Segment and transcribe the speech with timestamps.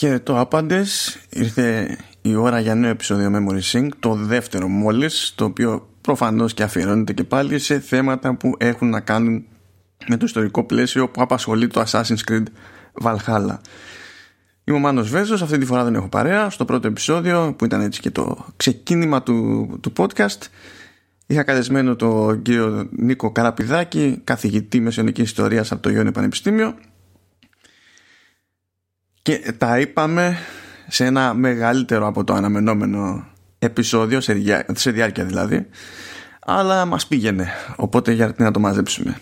[0.00, 5.88] Χαίρετο άπαντες, ήρθε η ώρα για νέο επεισόδιο Memory Sync, το δεύτερο μόλις, το οποίο
[6.00, 9.44] προφανώς και αφιερώνεται και πάλι σε θέματα που έχουν να κάνουν
[10.06, 12.44] με το ιστορικό πλαίσιο που απασχολεί το Assassin's Creed
[13.02, 13.56] Valhalla.
[14.64, 16.50] Είμαι ο Μάνος Βέζος, αυτή τη φορά δεν έχω παρέα.
[16.50, 20.40] Στο πρώτο επεισόδιο, που ήταν έτσι και το ξεκίνημα του, του podcast,
[21.26, 26.74] είχα καλεσμένο τον κύριο Νίκο Καραπηδάκη, καθηγητή μεσαιωνικής ιστορίας από το Ιόνιο Πανεπιστήμιο,
[29.22, 30.36] και τα είπαμε
[30.88, 33.26] σε ένα μεγαλύτερο από το αναμενόμενο
[33.58, 35.66] επεισόδιο, σε, διά, σε διάρκεια δηλαδή,
[36.40, 39.20] αλλά μας πήγαινε, οπότε γιατί να το μαζέψουμε.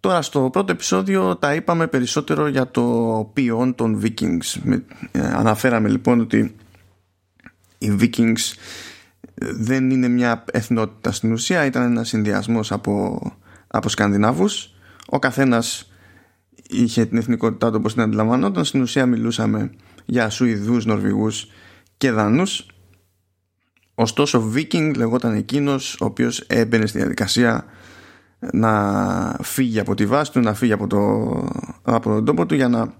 [0.00, 4.78] Τώρα στο πρώτο επεισόδιο τα είπαμε περισσότερο για το ποιόν των Vikings.
[5.12, 6.56] Ε, αναφέραμε λοιπόν ότι
[7.78, 8.54] οι Vikings
[9.40, 13.20] δεν είναι μια εθνότητα στην ουσία, ήταν ένα συνδυασμός από,
[13.66, 14.74] από Σκανδινάβους.
[15.06, 15.87] Ο καθένας
[16.68, 18.64] είχε την εθνικότητά του όπως την αντιλαμβανόταν.
[18.64, 19.70] Στην ουσία μιλούσαμε
[20.04, 21.46] για Σουηδούς, Νορβηγούς
[21.96, 22.66] και Δανούς.
[23.94, 27.64] Ωστόσο Βίκινγκ λεγόταν εκείνος ο οποίος έμπαινε στη διαδικασία
[28.52, 30.98] να φύγει από τη βάση του να φύγει από, το,
[31.82, 32.94] από τον τόπο του για να,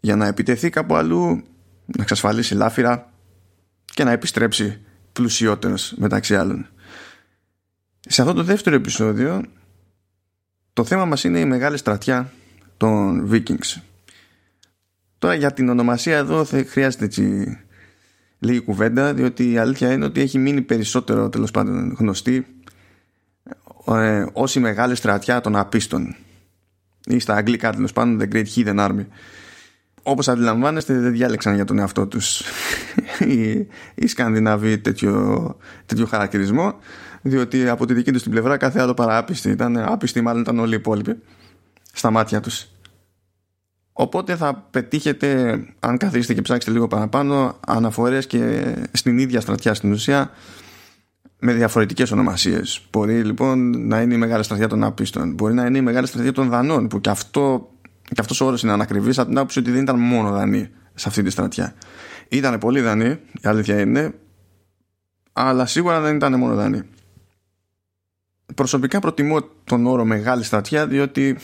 [0.00, 1.42] για να επιτεθεί κάπου αλλού
[1.86, 3.12] να εξασφαλίσει λάφυρα
[3.84, 4.80] και να επιστρέψει
[5.12, 6.66] πλουσιότερος μεταξύ άλλων.
[8.00, 9.42] Σε αυτό το δεύτερο επεισόδιο
[10.72, 12.32] το θέμα μας είναι η μεγάλη στρατιά
[12.78, 13.82] των Vikings.
[15.18, 17.56] Τώρα για την ονομασία εδώ θα χρειάζεται έτσι
[18.38, 22.46] λίγη κουβέντα διότι η αλήθεια είναι ότι έχει μείνει περισσότερο τέλος πάντων γνωστή
[23.86, 26.16] ε, ως η μεγάλη στρατιά των απίστων.
[27.06, 29.06] Ή στα αγγλικά τέλος πάντων The Great Hidden Army.
[30.02, 32.42] Όπως αντιλαμβάνεστε δεν διάλεξαν για τον εαυτό τους
[33.28, 36.74] οι, οι Σκανδιναβοί τέτοιο, τέτοιο χαρακτηρισμό
[37.22, 40.72] διότι από τη δική τους την πλευρά κάθε άλλο παράπιστη ήταν άπιστη μάλλον ήταν όλοι
[40.72, 41.22] οι υπόλοιποι
[41.92, 42.66] στα μάτια τους.
[43.92, 49.92] Οπότε θα πετύχετε αν καθίσετε και ψάξετε λίγο παραπάνω αναφορές και στην ίδια στρατιά στην
[49.92, 50.30] ουσία
[51.38, 52.86] με διαφορετικές ονομασίες.
[52.90, 55.32] Μπορεί λοιπόν να είναι η μεγάλη στρατιά των άπιστων.
[55.32, 58.62] Μπορεί να είναι η μεγάλη στρατιά των δανών που και αυτό και αυτός ο όρος
[58.62, 61.74] είναι ανακριβής από την άποψη ότι δεν ήταν μόνο δανείοι σε αυτή τη στρατιά.
[62.28, 64.14] Ήταν πολύ δανείοι η αλήθεια είναι
[65.32, 66.82] αλλά σίγουρα δεν ήταν μόνο δανείοι.
[68.54, 71.38] Προσωπικά προτιμώ τον όρο μεγάλη στρατιά διότι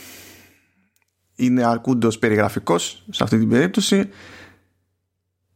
[1.35, 4.09] είναι αρκούντος περιγραφικός σε αυτή την περίπτωση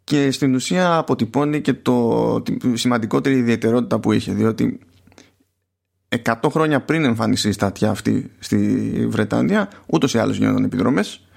[0.03, 4.79] και στην ουσία αποτυπώνει και το, τη σημαντικότερη ιδιαιτερότητα που είχε διότι
[6.23, 8.57] 100 χρόνια πριν εμφανιστεί η στρατιά αυτή στη
[9.09, 11.27] Βρετανία ούτως ή άλλως γίνονταν επιδρομές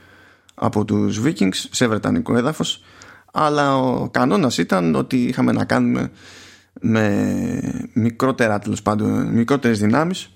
[0.55, 2.83] από τους Vikings σε βρετανικό έδαφος
[3.33, 6.11] αλλά ο κανόνας ήταν ότι είχαμε να κάνουμε
[6.81, 10.31] με μικρότερα τέλος πάντων μικρότερες δυνάμεις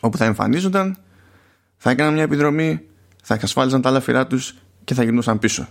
[0.00, 0.96] όπου θα εμφανίζονταν
[1.76, 2.87] θα έκαναν μια επιδρομή
[3.28, 5.68] θα εξασφάλιζαν τα λαφυρά τους και θα γυρνούσαν πίσω.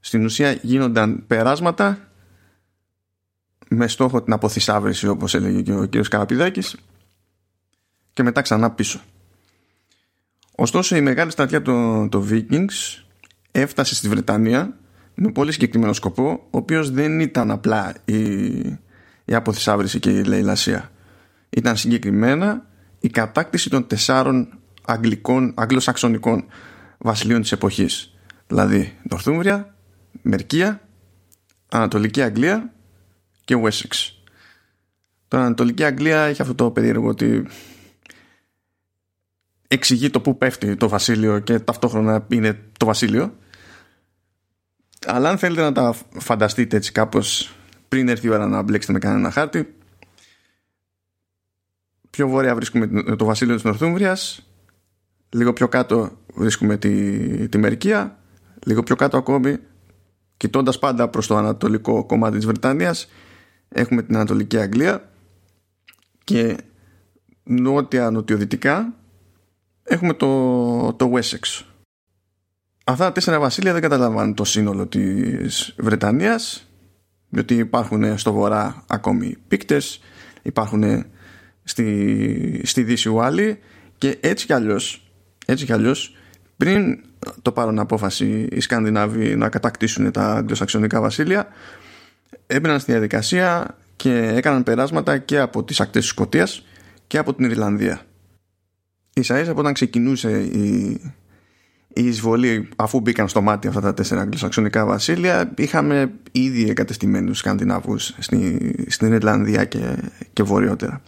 [0.00, 1.98] Στην ουσία γίνονταν περάσματα
[3.68, 6.76] με στόχο την αποθυσάβρηση όπως έλεγε και ο κύριος Καραπηδάκης
[8.12, 9.00] και μετά ξανά πίσω.
[10.54, 13.02] Ωστόσο η μεγάλη στρατιά των το Vikings
[13.50, 14.76] έφτασε στη Βρετανία
[15.14, 18.16] με πολύ συγκεκριμένο σκοπό ο οποίος δεν ήταν απλά η,
[19.24, 20.90] η αποθυσάβρηση και η λαϊλασία.
[21.50, 22.66] Ήταν συγκεκριμένα
[23.00, 26.44] η κατάκτηση των τεσσάρων αγγλικών, αγγλοσαξονικών
[26.98, 28.14] βασιλείων της εποχής.
[28.46, 29.74] Δηλαδή Νορθούμβρια,
[30.22, 30.80] Μερκία
[31.68, 32.72] Ανατολική Αγγλία
[33.44, 34.10] και Wessex.
[35.28, 37.46] Το Ανατολική Αγγλία έχει αυτό το περίεργο ότι
[39.68, 43.36] εξηγεί το που πέφτει το βασίλειο και ταυτόχρονα είναι το βασίλειο.
[45.06, 47.54] Αλλά αν θέλετε να τα φανταστείτε έτσι κάπως
[47.88, 49.74] πριν έρθει η ώρα να μπλέξετε με κανένα χάρτη
[52.12, 54.46] πιο βόρεια βρίσκουμε το βασίλειο της Νορθούμβριας
[55.32, 58.18] λίγο πιο κάτω βρίσκουμε τη, τη Μερικία
[58.64, 59.58] λίγο πιο κάτω ακόμη
[60.36, 63.08] κοιτώντας πάντα προς το ανατολικό κομμάτι της Βρετανίας
[63.68, 65.10] έχουμε την Ανατολική Αγγλία
[66.24, 66.56] και
[67.42, 68.94] νότια νοτιοδυτικά
[69.82, 71.64] έχουμε το, το Wessex.
[72.84, 76.66] Αυτά τα τέσσερα βασίλεια δεν καταλαμβάνουν το σύνολο της Βρετανίας
[77.28, 80.00] διότι υπάρχουν στο βορρά ακόμη πίκτες
[80.42, 81.04] υπάρχουν
[81.62, 83.58] στη, στη Δύση Ουάλη
[83.98, 85.11] και έτσι κι αλλιώς
[85.46, 86.16] έτσι κι αλλιώς
[86.56, 86.98] πριν
[87.42, 91.48] το πάρουν απόφαση οι Σκανδινάβοι να κατακτήσουν τα αγγλοσαξονικά βασίλεια
[92.46, 96.66] έμπαιναν στη διαδικασία και έκαναν περάσματα και από τις ακτές της Σκοτίας
[97.06, 98.00] και από την Ιρλανδία.
[99.14, 101.00] Ίσα ίσα από όταν ξεκινούσε η,
[101.88, 108.14] η εισβολή αφού μπήκαν στο μάτι αυτά τα τέσσερα αγγλοσαξονικά βασίλεια είχαμε ήδη εγκατεστημένους Σκανδιναβούς
[108.18, 109.96] στη, στην Ιρλανδία και,
[110.32, 111.02] και βορειότερα.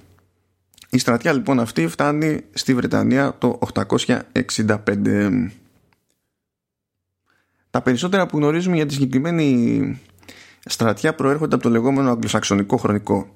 [0.95, 5.51] Η στρατιά λοιπόν αυτή φτάνει στη Βρετανία το 865.
[7.71, 10.01] τα περισσότερα που γνωρίζουμε για τη συγκεκριμένη
[10.65, 13.35] στρατιά προέρχονται από το λεγόμενο αγγλοσαξονικό χρονικό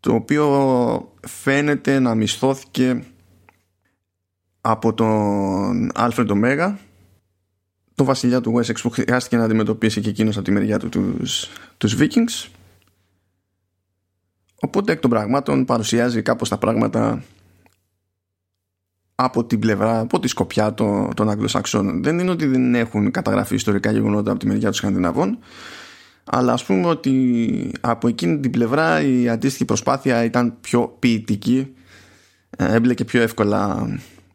[0.00, 3.04] το οποίο φαίνεται να μισθώθηκε
[4.60, 6.78] από τον Άλφρεντο Μέγα
[7.94, 11.48] το βασιλιά του Wessex που χρειάστηκε να αντιμετωπίσει και εκείνος από τη μεριά του τους,
[11.78, 12.59] τους Vikings
[14.60, 17.22] οπότε εκ των πραγμάτων παρουσιάζει κάπως τα πράγματα
[19.14, 22.02] από την πλευρά, από τη σκοπιά των, των Αγγλοσαξών.
[22.02, 25.38] Δεν είναι ότι δεν έχουν καταγραφεί ιστορικά γεγονότα από τη μεριά των Σκανδιναβών,
[26.24, 31.74] αλλά ας πούμε ότι από εκείνη την πλευρά η αντίστοιχη προσπάθεια ήταν πιο ποιητική,
[32.56, 33.88] ε, έμπλεκε πιο εύκολα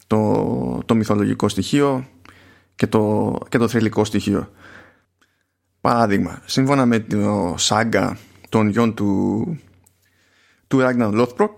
[0.07, 2.07] το, το μυθολογικό στοιχείο
[2.75, 4.49] και το, και το θρηλυκό στοιχείο.
[5.81, 8.17] Παράδειγμα, σύμφωνα με το σάγκα
[8.49, 9.59] των γιών του,
[10.67, 11.55] του Ragnar Lothbrok,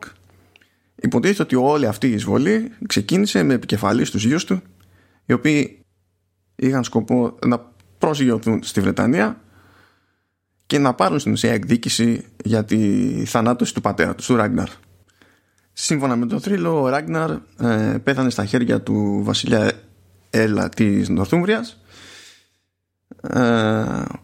[0.96, 4.62] υποτίθεται ότι όλη αυτή η εισβολή ξεκίνησε με επικεφαλής στους γιους του,
[5.26, 5.80] οι οποίοι
[6.56, 9.42] είχαν σκοπό να προσγειωθούν στη Βρετανία
[10.66, 12.80] και να πάρουν στην ουσία εκδίκηση για τη
[13.26, 14.70] θανάτωση του πατέρα τους, του Ράγκναρ.
[15.74, 19.72] Σύμφωνα με τον θρύλο, ο Ράγκναρ ε, πέθανε στα χέρια του βασιλιά
[20.30, 21.78] Έλα της Νορθούμβριας
[23.22, 23.42] ε,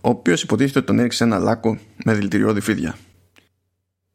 [0.01, 2.95] ο οποίος υποτίθεται ότι τον έριξε ένα λάκκο με δηλητηριώδη φίδια.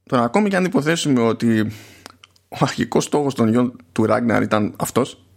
[0.08, 1.60] Τώρα ακόμη και αν υποθέσουμε ότι
[2.48, 5.28] ο αρχικός στόχος των γιών του Ράγκναρ ήταν αυτός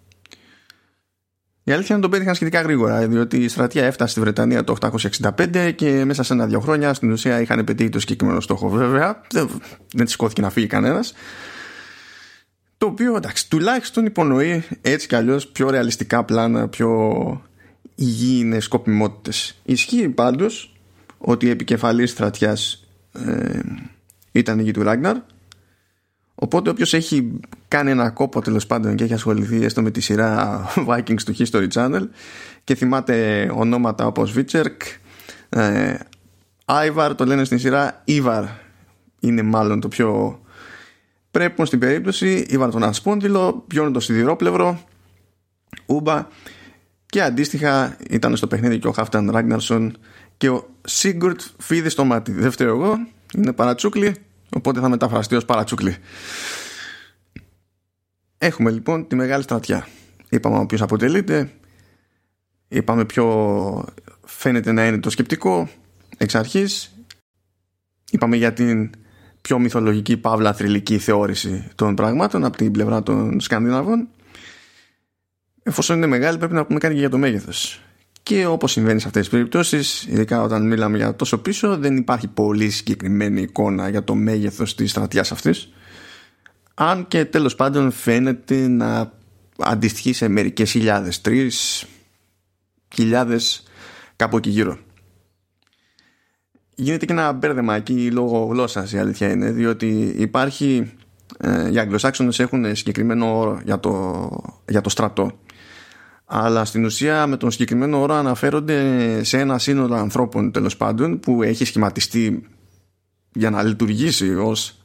[1.64, 4.76] η αλήθεια είναι ότι τον πέτυχαν σχετικά γρήγορα, διότι η στρατεία έφτασε στη Βρετανία το
[5.38, 8.70] 865 και μέσα σε ένα-δύο χρόνια στην ουσία είχαν πετύχει το συγκεκριμένο στόχο.
[8.70, 9.50] Βέβαια, δεν,
[9.94, 11.14] δεν σηκώθηκε να φύγει κανένας.
[12.78, 17.42] Το οποίο εντάξει, τουλάχιστον υπονοεί έτσι κι αλλιώς πιο ρεαλιστικά πλάνα, πιο
[17.96, 19.62] υγιεινές σκοπιμότητες.
[19.64, 20.76] Ισχύει πάντως
[21.18, 23.60] ότι η επικεφαλής στρατιάς ε,
[24.32, 25.18] ήταν η γη του Ράγκναρ
[26.44, 30.66] Οπότε όποιος έχει κάνει ένα κόπο τέλος πάντων και έχει ασχοληθεί έστω με τη σειρά
[30.90, 32.08] Vikings του History Channel
[32.64, 34.82] και θυμάται ονόματα όπως Βίτσερκ,
[35.50, 35.94] ε,
[36.66, 38.44] Άιβαρ το λένε στην σειρά Ήβαρ
[39.20, 40.40] είναι μάλλον το πιο
[41.32, 42.46] πρέπει στην περίπτωση.
[42.50, 44.82] Ήβαρ τον Ασπόντιλο, πιώνει το σιδηρόπλευρο
[45.86, 46.28] Ούμπα
[47.06, 49.98] και αντίστοιχα ήταν στο παιχνίδι και ο Χάφταν Ράγκναρσον
[50.38, 52.32] και ο Σίγκουρτ φίδι στο μάτι.
[52.32, 54.16] Δεν φταίω εγώ, είναι παρατσούκλι
[54.56, 55.96] Οπότε θα μεταφραστεί ως παρατσούκλι.
[58.38, 59.88] Έχουμε λοιπόν τη μεγάλη στρατιά.
[60.30, 61.52] Είπαμε ο οποίος αποτελείται.
[62.68, 63.86] Είπαμε ποιο
[64.26, 65.70] φαίνεται να είναι το σκεπτικό
[66.18, 66.96] εξ αρχής.
[68.12, 68.90] Είπαμε για την
[69.42, 74.08] πιο μυθολογική παύλα θρηλυκή θεώρηση των πραγμάτων από την πλευρά των Σκανδιναβών.
[75.64, 77.82] Εφόσον είναι μεγάλη πρέπει να πούμε κάτι και για το μέγεθος.
[78.24, 82.28] Και όπως συμβαίνει σε αυτές τις περιπτώσεις, ειδικά όταν μιλάμε για τόσο πίσω, δεν υπάρχει
[82.28, 85.70] πολύ συγκεκριμένη εικόνα για το μέγεθος της στρατιάς αυτής.
[86.74, 89.12] Αν και τέλος πάντων φαίνεται να
[89.58, 91.86] αντιστοιχεί σε μερικές χιλιάδες, τρεις
[92.96, 93.64] χιλιάδες
[94.16, 94.78] κάπου εκεί γύρω.
[96.76, 100.94] Γίνεται και ένα μπέρδεμα εκεί λόγω γλώσσας η αλήθεια είναι, διότι υπάρχει.
[101.38, 104.30] Ε, οι Αγγλοσάξονες έχουν συγκεκριμένο όρο για το,
[104.70, 105.40] για το στρατό
[106.34, 111.44] αλλά στην ουσία με τον συγκεκριμένο όρο αναφέρονται σε ένα σύνολο ανθρώπων τέλος πάντων που
[111.44, 112.48] έχει σχηματιστεί
[113.34, 114.84] για να λειτουργήσει ως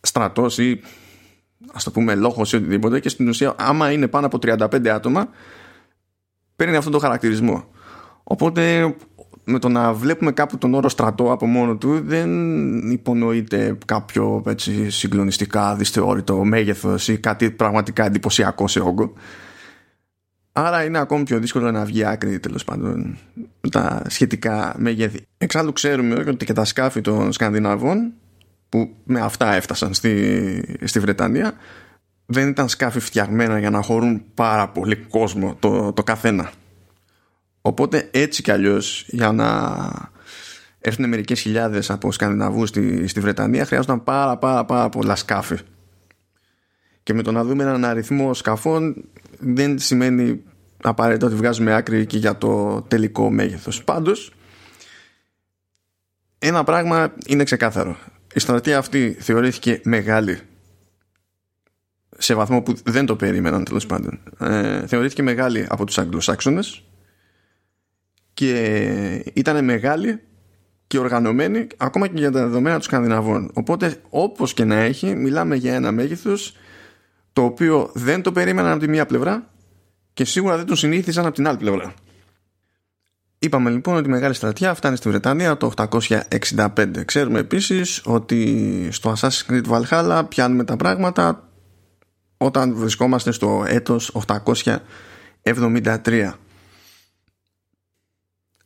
[0.00, 0.80] στρατός ή
[1.72, 3.00] ας το πούμε λόγος ή οτιδήποτε.
[3.00, 5.28] Και στην ουσία άμα είναι πάνω από 35 άτομα
[6.56, 7.64] παίρνει αυτόν τον χαρακτηρισμό.
[8.22, 8.94] Οπότε
[9.44, 14.90] με το να βλέπουμε κάπου τον όρο στρατό από μόνο του δεν υπονοείται κάποιο έτσι,
[14.90, 19.12] συγκλονιστικά δυσθεώρητο μέγεθος ή κάτι πραγματικά εντυπωσιακό σε όγκο
[20.62, 23.18] Άρα είναι ακόμη πιο δύσκολο να βγει άκρη τέλος πάντων
[23.70, 25.20] τα σχετικά μεγέθη.
[25.38, 28.12] Εξάλλου ξέρουμε ότι και τα σκάφη των Σκανδιναβών
[28.68, 31.52] που με αυτά έφτασαν στη, στη Βρετανία
[32.26, 36.50] δεν ήταν σκάφη φτιαγμένα για να χωρούν πάρα πολύ κόσμο το, το καθένα.
[37.60, 39.78] Οπότε έτσι κι αλλιώς για να
[40.80, 45.56] έρθουν μερικές χιλιάδες από Σκανδιναβούς στη, στη Βρετανία χρειάζονταν πάρα πάρα πάρα πολλά σκάφη.
[47.02, 49.04] Και με το να δούμε έναν αριθμό σκαφών
[49.38, 50.42] δεν σημαίνει
[50.82, 53.84] απαραίτητα ότι βγάζουμε άκρη και για το τελικό μέγεθος.
[53.84, 54.32] Πάντως,
[56.38, 57.96] ένα πράγμα είναι ξεκάθαρο.
[58.34, 60.40] Η στρατεία αυτή θεωρήθηκε μεγάλη
[62.18, 64.20] σε βαθμό που δεν το περίμεναν τέλος πάντων.
[64.38, 66.84] Ε, θεωρήθηκε μεγάλη από τους Αγγλοσάξονες
[68.34, 70.20] και ήταν μεγάλη
[70.86, 73.50] και οργανωμένη ακόμα και για τα δεδομένα των Σκανδιναβών.
[73.54, 76.56] Οπότε όπως και να έχει μιλάμε για ένα μέγεθος
[77.32, 79.50] το οποίο δεν το περίμεναν από τη μία πλευρά
[80.12, 81.94] και σίγουρα δεν τον συνήθιζαν από την άλλη πλευρά.
[83.42, 87.04] Είπαμε λοιπόν ότι η Μεγάλη Στρατιά φτάνει στη Βρετανία το 865.
[87.04, 91.48] Ξέρουμε επίσης ότι στο Assassin's Creed Valhalla πιάνουμε τα πράγματα
[92.36, 94.16] όταν βρισκόμαστε στο έτος
[95.42, 96.32] 873.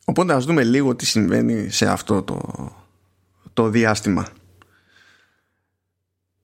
[0.04, 2.40] Οπότε ας δούμε λίγο τι συμβαίνει σε αυτό το,
[3.52, 4.26] το διάστημα.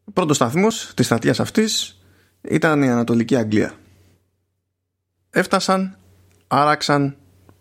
[0.04, 2.00] Ο πρώτος σταθμός της στρατείας αυτής
[2.40, 3.74] ήταν η Ανατολική Αγγλία.
[5.30, 5.96] Έφτασαν,
[6.46, 7.16] άραξαν,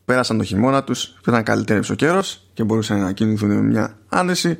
[0.05, 3.97] πέρασαν το χειμώνα τους, που ήταν καλύτερος ο καιρός και μπορούσαν να κινηθούν με μια
[4.09, 4.57] άνεση.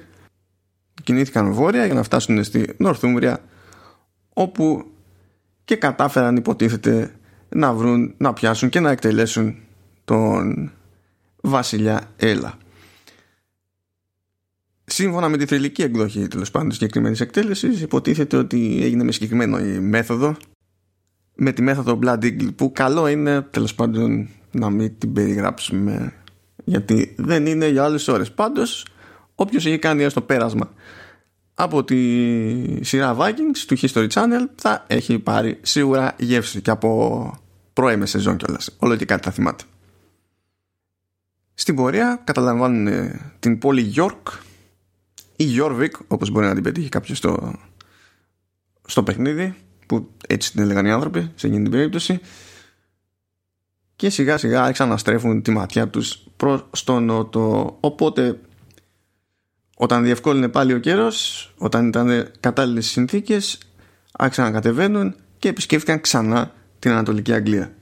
[1.04, 3.44] Κινήθηκαν βόρεια για να φτάσουν στη Νορθούμβρια
[4.34, 4.86] όπου
[5.66, 7.16] και κατάφεραν υποτίθεται
[7.50, 9.56] να βρουν, να πιάσουν και να εκτελέσουν
[10.06, 10.72] τον
[11.42, 12.58] βασιλιά Έλα.
[14.86, 20.36] Σύμφωνα με τη θρηλυκή εκδοχή τέλος πάντων συγκεκριμένης εκτέλεσης, υποτίθεται ότι έγινε με συγκεκριμένη μέθοδο.
[21.42, 26.14] Με τη μέθοδο Blood Eagle, που καλό είναι τέλος πάντων να μην την περιγράψουμε,
[26.64, 28.32] γιατί δεν είναι για άλλες ώρες.
[28.32, 28.86] Πάντως,
[29.36, 30.70] όποιος έχει κάνει έστω πέρασμα
[31.62, 37.40] από τη σειρά Vikings του History Channel θα έχει πάρει σίγουρα γεύση και από
[37.74, 38.76] πρώιμε σεζόν κιόλας.
[38.80, 39.64] Όλο και κάτι θα θυμάται.
[41.54, 44.34] Στην πορεία καταλαμβάνουν ε, την πόλη York
[45.36, 47.54] ή Jorvik όπως μπορεί να την πετύχει κάποιος στο,
[48.86, 49.56] στο παιχνίδι
[49.90, 52.20] που έτσι την έλεγαν οι άνθρωποι σε εκείνη την περίπτωση.
[53.96, 57.78] Και σιγά σιγά άρχισαν να στρέφουν τη ματιά τους προς τον νότο.
[57.80, 58.40] Οπότε
[59.76, 63.58] όταν διευκόλυνε πάλι ο καιρός όταν ήταν κατάλληλες συνθήκες
[64.12, 67.74] άρχισαν να κατεβαίνουν και επισκέφθηκαν ξανά την Ανατολική Αγγλία.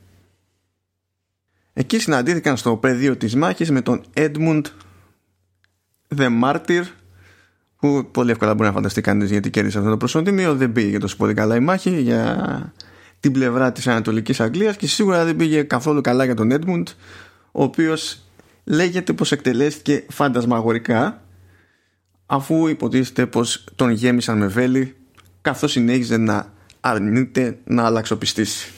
[1.73, 4.61] Εκεί συναντήθηκαν στο πεδίο της μάχης με τον Edmund
[6.15, 6.83] The Martyr
[7.77, 11.15] που πολύ εύκολα μπορεί να φανταστεί κανείς γιατί κέρδισε αυτό το προσωπικό δεν πήγε τόσο
[11.15, 12.74] πολύ καλά η μάχη για
[13.19, 16.84] την πλευρά της Ανατολικής Αγγλίας και σίγουρα δεν πήγε καθόλου καλά για τον Edmund
[17.51, 18.22] ο οποίος
[18.63, 21.22] λέγεται πως εκτελέστηκε φαντασμαγορικά
[22.25, 24.96] αφού υποτίθεται πως τον γέμισαν με βέλη
[25.41, 28.72] καθώς συνέχιζε να αρνείται να αλλαξοπιστήσει.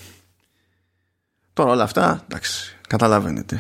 [1.54, 3.60] Τώρα όλα αυτά, εντάξει, καταλαβαίνετε.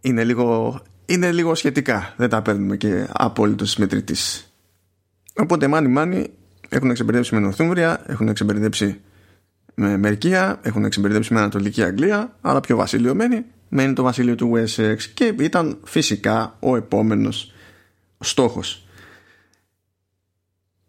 [0.00, 2.14] Είναι λίγο, είναι λίγο σχετικά.
[2.16, 4.16] Δεν τα παίρνουμε και απόλυτο μετρητή.
[5.34, 6.30] Οπότε μάνι μάνι
[6.68, 9.00] έχουν εξεμπερδέψει με Νορθούμβρια, έχουν εξεμπερδέψει
[9.74, 14.52] με Μερκία, έχουν εξεμπερδέψει με Ανατολική Αγγλία, αλλά πιο βασίλειο μένει, μένει το βασίλειο του
[14.54, 17.52] Wessex και ήταν φυσικά ο επόμενος
[18.18, 18.86] στόχος.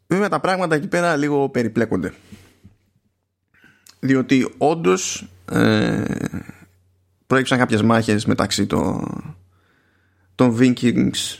[0.07, 2.13] Βέβαια τα πράγματα εκεί πέρα λίγο περιπλέκονται.
[3.99, 6.03] Διότι όντως ε,
[7.27, 9.05] προέκυψαν κάποιες μάχες μεταξύ των,
[10.39, 11.37] των Vikings.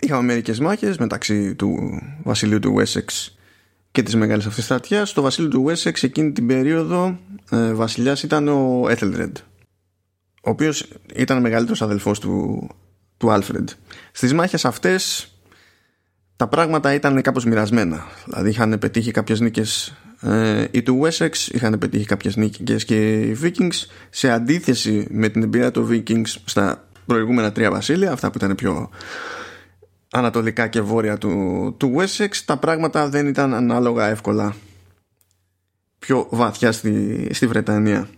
[0.00, 3.32] Είχαμε μερικές μάχες μεταξύ του βασιλείου του Wessex
[3.90, 5.08] και της μεγάλης αυτής στρατιάς.
[5.08, 7.18] Στο βασίλειο του Wessex εκείνη την περίοδο
[7.50, 9.32] ε, βασιλιάς ήταν ο Ethelred
[10.42, 12.68] ο οποίος ήταν μεγαλύτερος αδελφός του,
[13.16, 13.64] του Alfred.
[14.12, 15.32] Στις μάχες αυτές
[16.36, 18.06] τα πράγματα ήταν κάπως μοιρασμένα.
[18.24, 23.38] Δηλαδή είχαν πετύχει κάποιες νίκες ε, οι του Wessex είχαν πετύχει κάποιες νίκες και οι
[23.42, 28.54] Vikings σε αντίθεση με την εμπειρία των Vikings στα προηγούμενα τρία βασίλεια αυτά που ήταν
[28.54, 28.90] πιο
[30.10, 34.54] ανατολικά και βόρεια του, του Wessex τα πράγματα δεν ήταν ανάλογα εύκολα
[35.98, 38.08] πιο βαθιά στη, στη Βρετανία.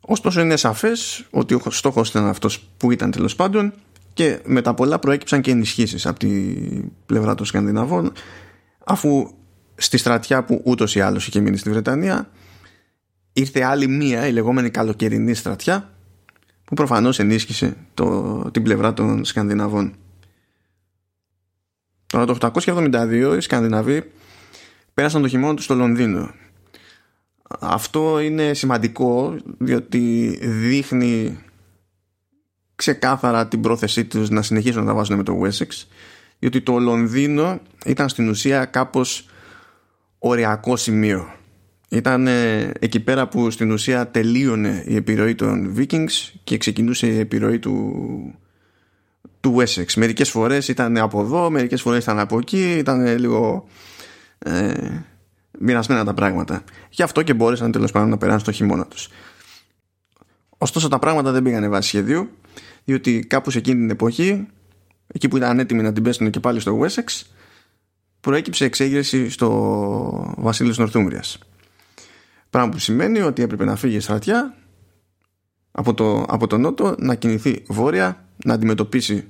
[0.00, 3.72] Ωστόσο είναι σαφές ότι ο στόχος ήταν αυτός που ήταν τέλος πάντων
[4.12, 8.12] και με τα πολλά προέκυψαν και ενισχύσεις από την πλευρά των Σκανδιναβών
[8.84, 9.30] αφού
[9.74, 12.30] στη στρατιά που ούτως ή άλλως είχε μείνει στη Βρετανία
[13.32, 15.95] ήρθε άλλη μία η λεγόμενη καλοκαιρινή στρατιά
[16.66, 19.94] που προφανώς ενίσχυσε το, την πλευρά των Σκανδιναβών.
[22.06, 24.10] Τώρα το 872 οι Σκανδιναβοί
[24.94, 26.30] πέρασαν το χειμώνα τους στο Λονδίνο.
[27.60, 31.38] Αυτό είναι σημαντικό διότι δείχνει
[32.74, 35.86] ξεκάθαρα την πρόθεσή τους να συνεχίσουν να τα βάζουν με το Wessex
[36.38, 39.28] διότι το Λονδίνο ήταν στην ουσία κάπως
[40.18, 41.35] οριακό σημείο.
[41.88, 42.26] Ήταν
[42.78, 47.94] εκεί πέρα που στην ουσία τελείωνε η επιρροή των Vikings και ξεκινούσε η επιρροή του,
[49.40, 49.94] του Wessex.
[49.96, 53.66] Μερικές φορές ήταν από εδώ, μερικές φορές ήταν από εκεί, ήταν λίγο
[54.38, 54.72] ε,
[55.58, 56.64] μοιρασμένα τα πράγματα.
[56.90, 59.08] Γι' αυτό και μπόρεσαν τέλος πάντων να περάσουν στο χειμώνα τους.
[60.58, 62.28] Ωστόσο τα πράγματα δεν πήγανε βάσει σχεδίου,
[62.84, 64.46] διότι κάπου σε εκείνη την εποχή,
[65.06, 67.22] εκεί που ήταν έτοιμοι να την πέσουν και πάλι στο Wessex,
[68.20, 71.38] προέκυψε εξέγερση στο βασίλειο της Νορθούμβριας.
[72.56, 74.54] Πράγμα που σημαίνει ότι έπρεπε να φύγει η στρατιά
[75.72, 79.28] από το, από το νότο, να κινηθεί βόρεια, να αντιμετωπίσει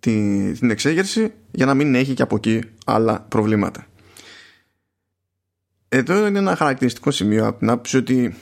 [0.00, 3.86] τη, την εξέγερση για να μην έχει και από εκεί άλλα προβλήματα.
[5.88, 8.36] Εδώ είναι ένα χαρακτηριστικό σημείο από την άποψη ότι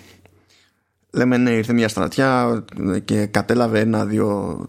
[1.10, 2.64] λέμε ναι ήρθε μια στρατιά
[3.04, 4.60] και κατέλαβε ένα, δύο,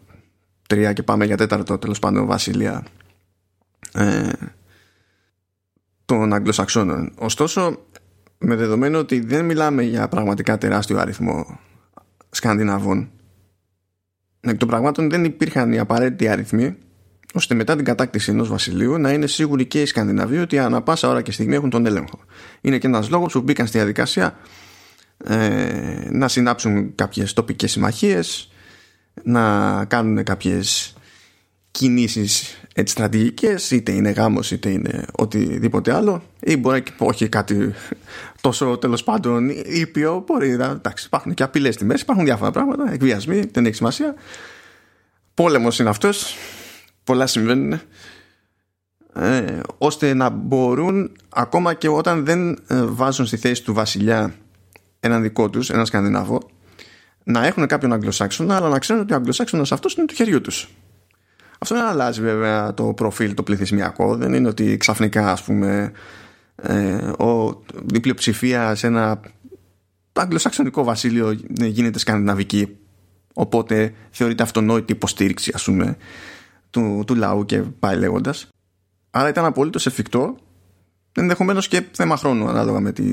[0.68, 2.84] τρία και πάμε για τέταρτο τέλος πάντων βασιλεία
[3.94, 4.30] ε,
[6.06, 7.14] των Αγγλοσαξώνων.
[7.18, 7.86] Ωστόσο,
[8.38, 11.60] με δεδομένο ότι δεν μιλάμε για πραγματικά τεράστιο αριθμό
[12.30, 13.12] Σκανδιναβών
[14.40, 16.76] εκ των πραγμάτων δεν υπήρχαν οι απαραίτητοι αριθμοί
[17.34, 21.08] ώστε μετά την κατάκτηση ενός βασιλείου να είναι σίγουροι και οι Σκανδιναβοί ότι ανά πάσα
[21.08, 22.20] ώρα και στιγμή έχουν τον έλεγχο.
[22.62, 24.38] Είναι και ένας λόγος που μπήκαν στη διαδικασία
[25.24, 28.52] ε, να συνάψουν κάποιες τοπικές συμμαχίες,
[29.24, 30.97] να κάνουν κάποιες
[31.78, 37.74] κινήσεις έτσι στρατηγικές είτε είναι γάμος είτε είναι οτιδήποτε άλλο ή μπορεί και όχι κάτι
[38.42, 42.92] τόσο τέλος πάντων ήπιο μπορεί να, εντάξει υπάρχουν και απειλές στη μέση υπάρχουν διάφορα πράγματα
[42.94, 44.16] εκβιασμοί δεν έχει σημασία.
[45.34, 46.36] Πόλεμος είναι αυτός
[47.04, 47.80] πολλά συμβαίνουν
[49.14, 54.34] ε, ώστε να μπορούν ακόμα και όταν δεν ε, βάζουν στη θέση του βασιλιά
[55.00, 56.40] έναν δικό τους, έναν Σκανδιναβό
[57.24, 60.70] να έχουν κάποιον Αγγλοσάξονα αλλά να ξέρουν ότι ο Αγγλοσάξονας αυτός είναι του χεριού τους
[61.60, 64.16] αυτό δεν αλλάζει βέβαια το προφίλ το πληθυσμιακό.
[64.16, 65.92] Δεν είναι ότι ξαφνικά ας πούμε
[66.56, 67.62] ε, ο,
[67.94, 69.20] η πλειοψηφία σε ένα
[70.14, 72.78] αγγλοσαξονικό βασίλειο γίνεται σκανδιναβική.
[73.34, 75.98] Οπότε θεωρείται αυτονόητη υποστήριξη ας πούμε
[76.70, 78.48] του, του λαού και πάει λέγοντας.
[79.10, 80.36] Άρα ήταν απολύτως εφικτό,
[81.12, 83.04] ενδεχομένως και θέμα χρόνου ανάλογα με, τη,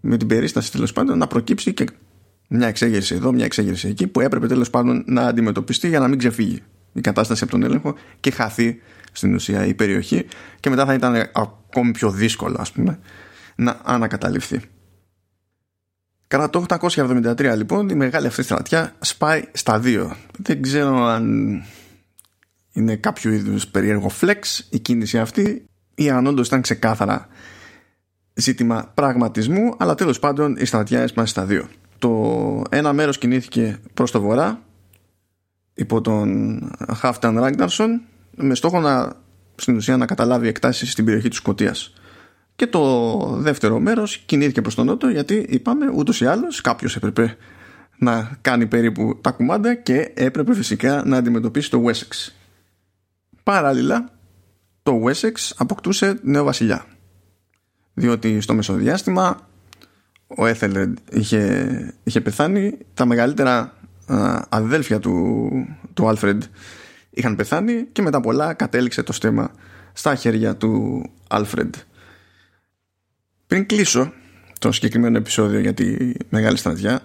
[0.00, 1.86] με την περίσταση τέλος πάντων, να προκύψει και
[2.48, 6.18] μια εξέγερση εδώ, μια εξέγερση εκεί, που έπρεπε τέλος πάντων να αντιμετωπιστεί για να μην
[6.18, 6.62] ξεφύγει
[6.92, 8.80] η κατάσταση από τον έλεγχο και χαθεί
[9.12, 10.26] στην ουσία η περιοχή
[10.60, 12.98] και μετά θα ήταν ακόμη πιο δύσκολο ας πούμε
[13.54, 14.60] να ανακαταληφθεί.
[16.26, 20.16] Κατά το 873 λοιπόν η μεγάλη αυτή στρατιά σπάει στα δύο.
[20.38, 21.62] Δεν ξέρω αν
[22.72, 27.28] είναι κάποιο είδους περίεργο flex η κίνηση αυτή ή αν όντως ήταν ξεκάθαρα
[28.34, 31.68] ζήτημα πραγματισμού αλλά τέλος πάντων η στρατιά έσπασε στα δύο.
[31.98, 34.62] Το ένα μέρος κινήθηκε προς το βορρά
[35.74, 36.60] υπό τον
[36.94, 38.00] Χάφταν Ράγκναρσον
[38.36, 39.20] με στόχο να
[39.54, 41.92] στην ουσία να καταλάβει εκτάσεις στην περιοχή της Σκοτίας.
[42.56, 47.36] Και το δεύτερο μέρος κινήθηκε προς τον νότο γιατί είπαμε ούτως ή άλλως κάποιος έπρεπε
[47.98, 52.32] να κάνει περίπου τα κουμάντα και έπρεπε φυσικά να αντιμετωπίσει το Wessex.
[53.42, 54.10] Παράλληλα,
[54.82, 56.86] το Wessex αποκτούσε νέο βασιλιά.
[57.94, 59.48] Διότι στο μεσοδιάστημα
[60.26, 63.76] ο Έθελεντ είχε, είχε πεθάνει, τα μεγαλύτερα
[64.48, 65.48] αδέλφια του,
[65.94, 66.42] του Άλφρεντ
[67.10, 69.50] είχαν πεθάνει και μετά πολλά κατέληξε το στέμα
[69.92, 71.74] στα χέρια του Άλφρεντ.
[73.46, 74.12] Πριν κλείσω
[74.58, 77.00] το συγκεκριμένο επεισόδιο για τη Μεγάλη Στρατιά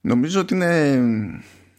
[0.00, 1.00] νομίζω ότι είναι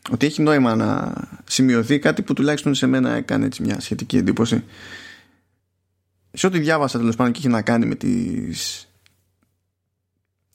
[0.10, 1.14] ότι έχει νόημα να
[1.46, 4.64] σημειωθεί κάτι που τουλάχιστον σε μένα έκανε έτσι μια σχετική εντύπωση.
[6.32, 8.88] Σε ό,τι διάβασα τέλος πάντων και είχε να κάνει με τις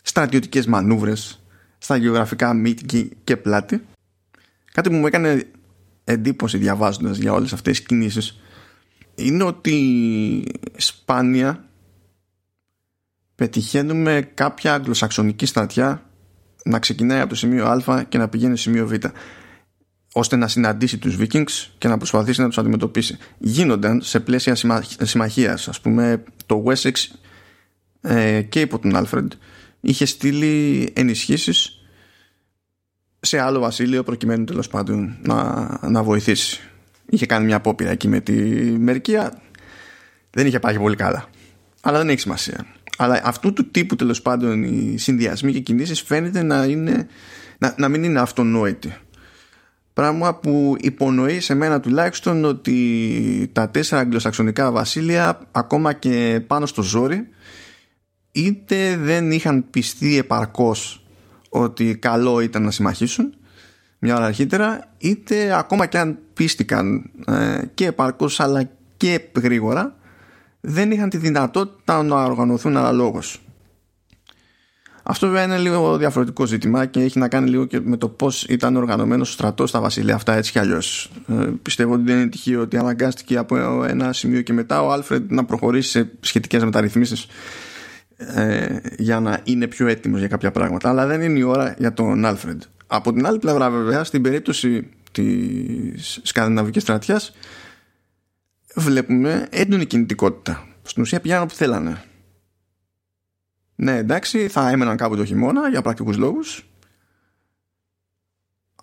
[0.03, 1.42] στρατιωτικές μανούβρες
[1.83, 3.83] στα γεωγραφικά μύτη και πλάτη
[4.73, 5.51] κάτι που μου έκανε
[6.05, 8.41] εντύπωση διαβάζοντας για όλες αυτές τις κινήσεις
[9.15, 10.45] είναι ότι
[10.77, 11.65] σπάνια
[13.35, 16.03] πετυχαίνουμε κάποια αγγλοσαξονική στρατιά
[16.65, 18.93] να ξεκινάει από το σημείο Α και να πηγαίνει στο σημείο Β
[20.13, 23.19] ώστε να συναντήσει τους Vikings και να προσπαθήσει να τους αντιμετωπίσει.
[23.39, 24.55] Γίνονταν σε πλαίσια
[25.01, 25.69] συμμαχίας.
[25.69, 26.93] Ας πούμε το Wessex
[28.01, 29.27] ε, και υπό τον Alfred
[29.85, 31.87] είχε στείλει ενισχύσεις
[33.21, 36.61] σε άλλο βασίλειο προκειμένου τέλος πάντων να, να βοηθήσει.
[37.07, 38.33] Είχε κάνει μια απόπειρα εκεί με τη
[38.79, 39.43] Μερικία.
[40.31, 41.29] Δεν είχε πάει πολύ καλά.
[41.81, 42.67] Αλλά δεν έχει σημασία.
[42.99, 47.07] Αλλά αυτού του τύπου τέλος πάντων οι συνδυασμοί και κινήσεις φαίνεται να, είναι,
[47.59, 48.97] να, να μην είναι αυτονόητοι.
[49.93, 56.83] Πράγμα που υπονοεί σε μένα τουλάχιστον ότι τα τέσσερα αγγλοσαξονικά βασίλεια ακόμα και πάνω στο
[56.83, 57.29] ζόρι
[58.33, 61.05] είτε δεν είχαν πιστεί επαρκώς
[61.49, 63.35] ότι καλό ήταν να συμμαχήσουν
[63.99, 69.97] μια ώρα αρχίτερα είτε ακόμα και αν πίστηκαν ε, και επαρκώς αλλά και γρήγορα
[70.61, 73.43] δεν είχαν τη δυνατότητα να οργανωθούν αναλόγως.
[75.03, 78.45] Αυτό βέβαια είναι λίγο διαφορετικό ζήτημα και έχει να κάνει λίγο και με το πώς
[78.45, 81.11] ήταν οργανωμένος ο στρατός στα βασιλεία αυτά έτσι κι αλλιώς.
[81.29, 85.33] Ε, πιστεύω ότι δεν είναι τυχαίο ότι αναγκάστηκε από ένα σημείο και μετά ο Άλφρεντ
[85.33, 87.27] να προχωρήσει σε σχετικές μεταρρυθμίσεις
[88.35, 90.89] ε, για να είναι πιο έτοιμος για κάποια πράγματα.
[90.89, 92.63] Αλλά δεν είναι η ώρα για τον Άλφρεντ.
[92.87, 97.33] Από την άλλη πλευρά, βέβαια, στην περίπτωση της σκανδιναβικής στρατιάς,
[98.75, 100.67] βλέπουμε έντονη κινητικότητα.
[100.83, 102.03] Στην ουσία πηγαίνουν όπου θέλανε.
[103.75, 106.67] Ναι, εντάξει, θα έμεναν κάπου το χειμώνα για πρακτικούς λόγους.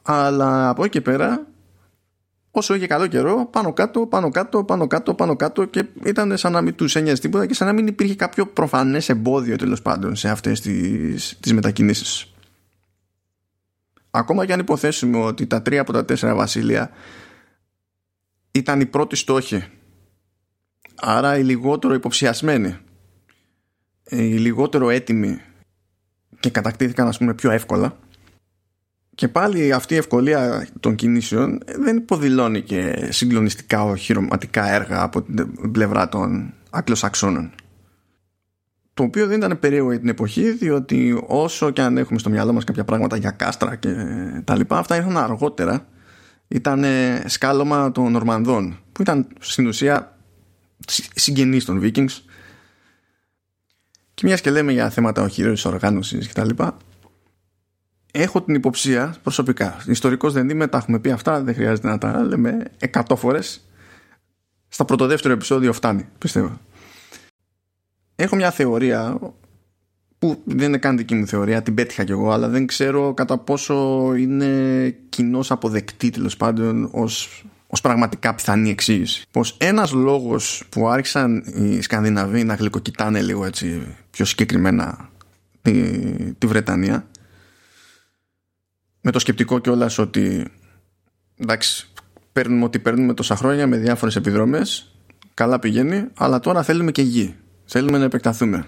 [0.01, 1.47] Αλλά από εκεί και πέρα,
[2.51, 6.51] όσο είχε καλό καιρό, πάνω κάτω, πάνω κάτω, πάνω κάτω, πάνω κάτω και ήταν σαν
[6.51, 10.15] να μην τους ένοιαζε τίποτα και σαν να μην υπήρχε κάποιο προφανές εμπόδιο τέλος πάντων
[10.15, 12.33] σε αυτές τις, τις μετακινήσεις.
[14.11, 16.89] Ακόμα και αν υποθέσουμε ότι τα τρία από τα τέσσερα βασίλεια
[18.51, 19.63] ήταν οι πρώτοι στόχοι
[20.95, 22.77] άρα οι λιγότερο υποψιασμένοι
[24.09, 25.41] οι λιγότερο έτοιμοι
[26.39, 27.97] και κατακτήθηκαν ας πούμε πιο εύκολα
[29.19, 35.71] Και πάλι αυτή η ευκολία των κινήσεων δεν υποδηλώνει και συγκλονιστικά οχυρωματικά έργα από την
[35.71, 37.51] πλευρά των Αγγλοσαξώνων.
[38.93, 42.53] Το οποίο δεν ήταν περίεργο για την εποχή, διότι όσο και αν έχουμε στο μυαλό
[42.53, 43.95] μας κάποια πράγματα για κάστρα και
[44.43, 45.87] τα λοιπά, αυτά ήρθαν αργότερα.
[46.47, 46.83] Ήταν
[47.25, 50.17] σκάλωμα των Νορμανδών, που ήταν στην ουσία
[51.15, 52.21] συγγενείς των Vikings.
[54.13, 56.77] Και μιας και λέμε για θέματα οχυρώσεις οργάνωσης και τα λοιπά,
[58.11, 59.77] έχω την υποψία προσωπικά.
[59.87, 63.69] Ιστορικός δεν είμαι, τα έχουμε πει αυτά, δεν χρειάζεται να τα λέμε 100 φορές.
[64.67, 66.59] Στα πρωτοδεύτερο επεισόδιο φτάνει, πιστεύω.
[68.15, 69.19] Έχω μια θεωρία
[70.19, 73.37] που δεν είναι καν δική μου θεωρία, την πέτυχα κι εγώ, αλλά δεν ξέρω κατά
[73.37, 73.75] πόσο
[74.17, 79.25] είναι κοινώ αποδεκτή τέλος πάντων ως, ως πραγματικά πιθανή εξήγηση.
[79.31, 85.09] Πως ένας λόγος που άρχισαν οι Σκανδιναβοί να γλυκοκοιτάνε λίγο έτσι πιο συγκεκριμένα
[85.61, 85.81] τη,
[86.33, 87.07] τη Βρετανία
[89.01, 90.47] με το σκεπτικό κιόλας ότι
[91.37, 91.87] εντάξει,
[92.31, 94.95] παίρνουμε ό,τι παίρνουμε τόσα χρόνια με διάφορες επιδρομές
[95.33, 97.35] καλά πηγαίνει, αλλά τώρα θέλουμε και γη.
[97.65, 98.67] Θέλουμε να επεκταθούμε.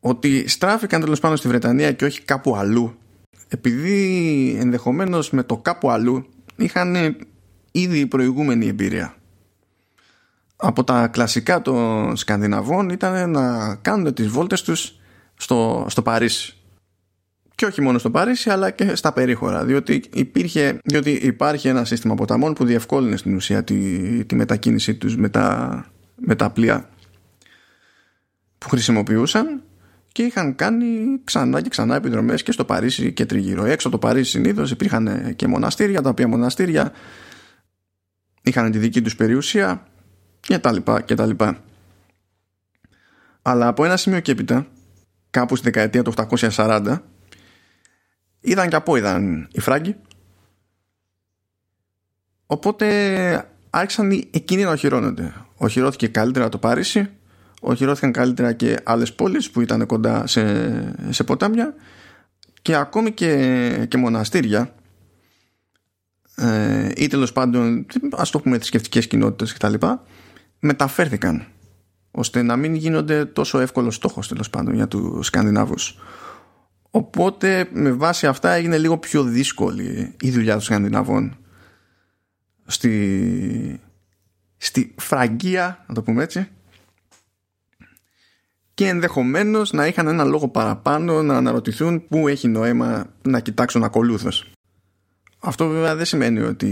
[0.00, 3.00] Ότι στράφηκαν τέλος πάνω στη Βρετανία και όχι κάπου αλλού
[3.52, 7.16] επειδή ενδεχομένως με το κάπου αλλού είχαν
[7.70, 9.14] ήδη προηγούμενη εμπειρία.
[10.56, 14.98] Από τα κλασικά των Σκανδιναβών ήταν να κάνουν τις βόλτες τους
[15.36, 16.56] στο, στο Παρίσι
[17.60, 22.14] και όχι μόνο στο Παρίσι αλλά και στα περίχωρα διότι, υπήρχε, διότι υπάρχει ένα σύστημα
[22.14, 26.88] ποταμών που διευκόλυνε στην ουσία τη, τη μετακίνησή τους με τα, με τα πλοία
[28.58, 29.62] που χρησιμοποιούσαν
[30.12, 33.64] και είχαν κάνει ξανά και ξανά επιδρομές και στο Παρίσι και τριγύρω.
[33.64, 36.92] Έξω από το Παρίσι συνήθως υπήρχαν και μοναστήρια, τα οποία μοναστήρια
[38.42, 39.86] είχαν τη δική τους περιουσία
[40.40, 41.62] και τα λοιπά και τα λοιπά.
[43.42, 44.66] Αλλά από ένα σημείο και έπειτα,
[45.30, 46.12] κάπου στη δεκαετία του
[46.56, 46.98] 840,
[48.40, 49.96] είδαν και από είδαν οι Φράγκοι.
[52.46, 55.34] Οπότε άρχισαν εκείνοι να οχυρώνονται.
[55.56, 57.10] Οχυρώθηκε καλύτερα το Παρίσι
[57.60, 61.74] οχυρώθηκαν καλύτερα και άλλες πόλεις που ήταν κοντά σε, σε ποτάμια
[62.62, 64.74] και ακόμη και, και μοναστήρια
[66.36, 69.74] ε, ή τέλος πάντων ας το πούμε θρησκευτικές κοινότητες κτλ
[70.58, 71.46] μεταφέρθηκαν
[72.10, 75.98] ώστε να μην γίνονται τόσο εύκολος στόχος τέλος πάντων για τους Σκανδινάβους
[76.90, 81.36] οπότε με βάση αυτά έγινε λίγο πιο δύσκολη η δουλειά των Σκανδιναβών
[82.66, 83.80] στη,
[84.56, 86.48] στη φραγκία να το πούμε έτσι
[88.80, 94.50] και ενδεχομένως να είχαν ένα λόγο παραπάνω να αναρωτηθούν πού έχει νόημα να κοιτάξουν ακολούθως.
[95.38, 96.66] Αυτό βέβαια δεν σημαίνει ότι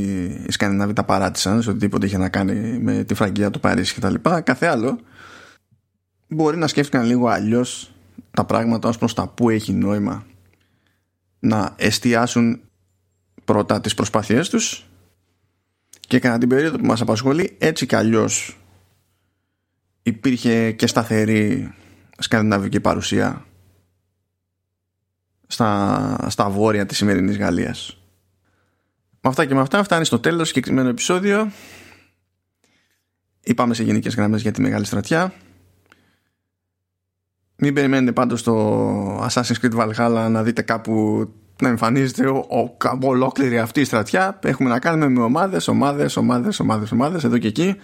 [0.46, 4.00] οι Σκανδινάβοι τα παράτησαν σε οτιδήποτε είχε να κάνει με τη φραγκία του Παρίσι και
[4.00, 4.40] τα λοιπά.
[4.40, 4.98] Κάθε άλλο
[6.28, 7.92] μπορεί να σκέφτηκαν λίγο αλλιώς
[8.38, 10.26] τα πράγματα ως προς τα πού έχει νόημα
[11.38, 12.60] να εστιάσουν
[13.44, 14.86] πρώτα τις προσπάθειές τους
[16.00, 18.58] και κατά την περίοδο που μας απασχολεί έτσι κι αλλιώς
[20.02, 21.74] υπήρχε και σταθερή
[22.18, 23.44] σκανδιναβική παρουσία
[25.46, 27.98] στα, στα βόρεια της σημερινής Γαλλίας.
[29.20, 31.50] Με αυτά και με αυτά φτάνει στο τέλος συγκεκριμένο επεισόδιο.
[33.40, 35.32] Είπαμε σε γενικές γραμμές για τη Μεγάλη Στρατιά.
[37.60, 41.24] Μην περιμένετε πάντως το Assassin's Creed Valhalla να δείτε κάπου
[41.62, 44.38] να εμφανίζεται ο, ο, ολόκληρη αυτή η στρατιά.
[44.42, 47.76] Έχουμε να κάνουμε με ομάδες, ομάδες, ομάδες, ομάδες, ομάδες εδώ και εκεί.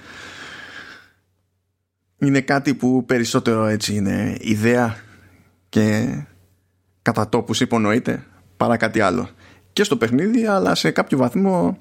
[2.18, 4.96] Είναι κάτι που περισσότερο έτσι είναι ιδέα
[5.68, 6.18] και
[7.02, 9.28] κατά τόπους υπονοείται παρά κάτι άλλο.
[9.72, 11.78] Και στο παιχνίδι αλλά σε κάποιο βαθμό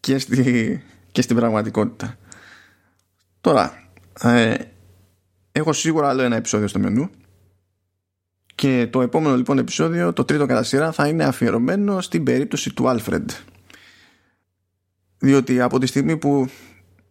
[0.00, 2.16] και, στη, και στην πραγματικότητα.
[3.40, 3.82] Τώρα
[4.20, 4.54] ε,
[5.58, 7.10] έχω σίγουρα άλλο ένα επεισόδιο στο μενού.
[8.54, 12.84] Και το επόμενο λοιπόν επεισόδιο το τρίτο κατά σειρά θα είναι αφιερωμένο στην περίπτωση του
[12.86, 13.24] Alfred
[15.18, 16.48] διότι από τη στιγμή που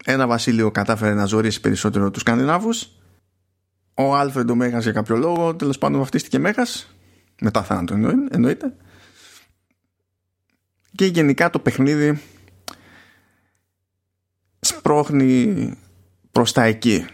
[0.05, 2.97] ένα βασίλειο κατάφερε να ζωρίσει περισσότερο τους Σκανδινάβους
[3.93, 6.95] ο Άλφρεντ ο Μέγας για κάποιο λόγο τέλος πάντων βαφτίστηκε Μέγας.
[7.41, 7.93] Μετά θάνατο
[8.31, 8.75] εννοείται.
[10.91, 12.21] Και γενικά το παιχνίδι
[14.59, 15.71] σπρώχνει
[16.31, 17.05] προς τα εκεί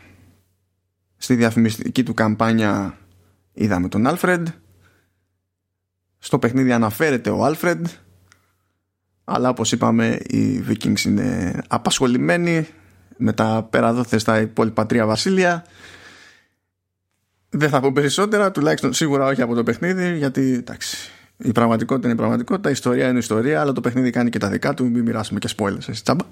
[1.24, 2.98] στη διαφημιστική του καμπάνια
[3.54, 4.48] είδαμε τον Άλφρεντ
[6.18, 7.88] στο παιχνίδι αναφέρεται ο Άλφρεντ
[9.24, 12.68] αλλά όπως είπαμε οι Vikings είναι απασχολημένοι
[13.18, 15.66] με τα περαδόθε στα υπόλοιπα τρία βασίλεια
[17.50, 22.16] δεν θα πω περισσότερα τουλάχιστον σίγουρα όχι από το παιχνίδι γιατί εντάξει η πραγματικότητα είναι
[22.16, 24.90] η πραγματικότητα, η ιστορία είναι η ιστορία, αλλά το παιχνίδι κάνει και τα δικά του.
[24.90, 26.26] Μην μοιράσουμε και spoilers, έτσι τσάμπα.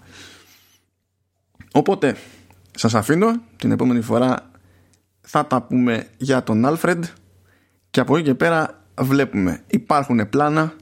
[1.72, 2.16] Οπότε,
[2.76, 3.42] σας αφήνω.
[3.58, 4.51] Την επόμενη φορά
[5.34, 7.00] θα τα πούμε για τον Alfred
[7.90, 9.64] και από εκεί και πέρα βλέπουμε.
[9.68, 10.74] Υπάρχουν πλάνα,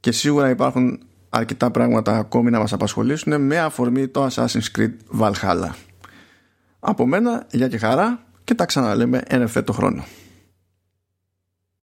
[0.00, 5.70] και σίγουρα υπάρχουν αρκετά πράγματα ακόμη να μας απασχολήσουν με αφορμή το Assassin's Creed Valhalla.
[6.80, 10.04] Από μένα, για και χαρά και τα ξαναλέμε ένα το χρόνο.